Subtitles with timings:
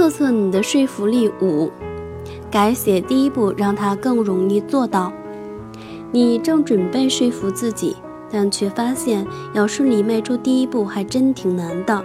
[0.00, 1.30] 测测你的说服力。
[1.42, 1.70] 五，
[2.50, 5.12] 改写第一步，让它更容易做到。
[6.10, 7.94] 你正准备说服自己，
[8.30, 12.02] 但却发现要顺利迈出第一步还真挺难的。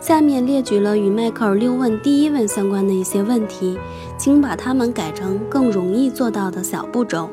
[0.00, 3.78] 下面列举了与迈克尔六问第一问相关的一些问题，
[4.18, 7.30] 请把它们改成更容易做到的小步骤。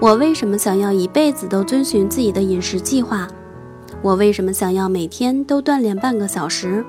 [0.00, 3.28] 我为什么想要一辈子都遵循自己的饮食计划？
[4.02, 6.84] 我为什么想要每天都锻炼半个小时？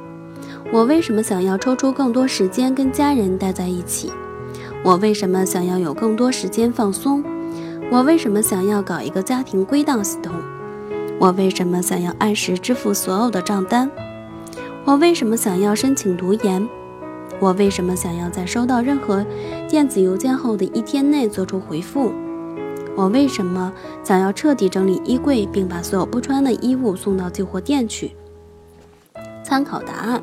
[0.70, 4.12] 我为什么想要抽出更多时间跟家人待在一起？
[4.84, 7.24] 我为什么想要有更多时间放松？
[7.90, 10.34] 我为什么想要搞一个家庭归档系统？
[11.20, 13.90] 我为什么想要按时支付所有的账单？
[14.84, 16.68] 我为什么想要申请读研？
[17.40, 19.26] 我为什么想要在收到任何
[19.70, 22.12] 电子邮件后的一天内做出回复？
[22.96, 23.72] 我为什么
[24.04, 28.12] 想要彻底整理衣柜，并把所有不穿的衣物送到旧货店去？
[29.44, 30.22] 参考答案。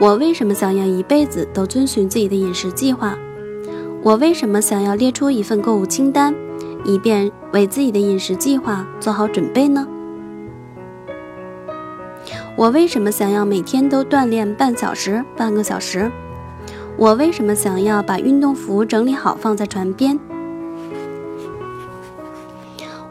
[0.00, 3.16] 我为什么想要一辈子都遵循自己的饮食计划？
[4.02, 6.34] 我为什么想要列出一份购物清单，
[6.84, 9.86] 以便为自己的饮食计划做好准备呢？
[12.56, 16.10] 我为什么想要每天都锻炼半小时、半个小时？
[16.96, 20.18] 我为什么想要把运动服整理好放在床边？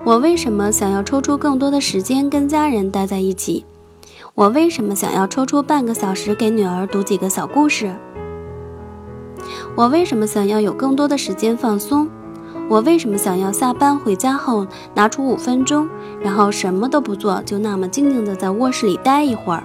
[0.04, 3.66] 我为什么想要抽出更多的时间跟家人待在一起？
[4.36, 7.94] 我为什么想要抽出半个小时给女儿读几个小故事？
[9.76, 12.10] 我为什么想要有更多的时间放松？
[12.68, 15.88] 我为什么想要下班回家后拿出五分钟，
[16.20, 19.64] 然后什么都不做，就那么静静的在卧室里待一会儿？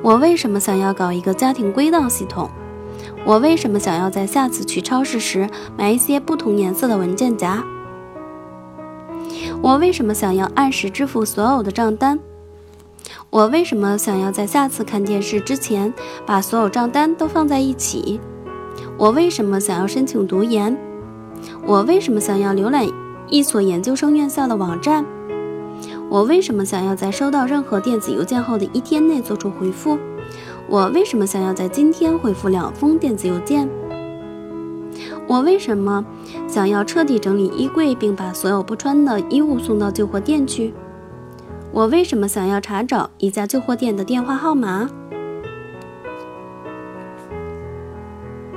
[0.00, 2.48] 我为什么想要搞一个家庭归档系统？
[3.24, 7.64] 我为什么想要在下次去超市时买一些不同颜色的文件夹？
[9.60, 12.16] 我为什么想要按时支付所有的账单？
[13.34, 15.92] 我为什么想要在下次看电视之前
[16.24, 18.20] 把所有账单都放在一起？
[18.96, 20.78] 我为什么想要申请读研？
[21.66, 22.86] 我为什么想要浏览
[23.28, 25.04] 一所研究生院校的网站？
[26.08, 29.98] 我为什么想要在收到任何电子邮件后的一天内做出回复？
[30.68, 33.68] 我为什么想要在今天回复两封电子邮件？
[35.26, 36.06] 我为什么
[36.46, 40.72] 想要彻底整理衣柜，并把所有不穿的衣物送到旧货店去？
[41.74, 44.88] 我为什么想要查找一家旧货店的电话号码？